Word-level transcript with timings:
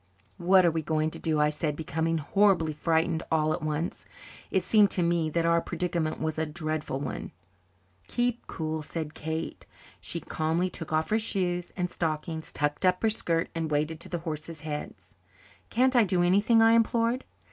"What 0.39 0.65
are 0.65 0.71
we 0.71 0.81
to 0.81 1.09
do?" 1.19 1.39
I 1.39 1.51
said, 1.51 1.75
becoming 1.75 2.17
horribly 2.17 2.73
frightened 2.73 3.21
all 3.31 3.53
at 3.53 3.61
once. 3.61 4.07
It 4.49 4.63
seemed 4.63 4.89
to 4.89 5.03
me 5.03 5.29
that 5.29 5.45
our 5.45 5.61
predicament 5.61 6.19
was 6.19 6.39
a 6.39 6.45
dreadful 6.47 6.99
one. 6.99 7.29
"Keep 8.07 8.47
cool," 8.47 8.81
said 8.81 9.13
Kate. 9.13 9.67
She 9.99 10.19
calmly 10.19 10.71
took 10.71 10.91
off 10.91 11.11
her 11.11 11.19
shoes 11.19 11.71
and 11.77 11.87
stockings, 11.91 12.51
tucked 12.51 12.83
up 12.83 13.03
her 13.03 13.11
skirt, 13.11 13.49
and 13.53 13.69
waded 13.69 13.99
to 13.99 14.09
the 14.09 14.17
horses' 14.25 14.61
heads. 14.61 15.13
"Can't 15.69 15.95
I 15.95 16.03
do 16.03 16.23
anything?" 16.23 16.63
I 16.63 16.71
implored. 16.71 17.23